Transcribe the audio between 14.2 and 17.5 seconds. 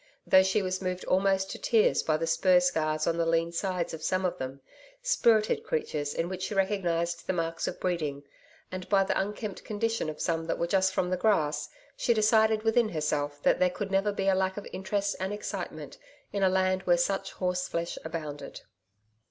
a lack of interest and excitement in a land where such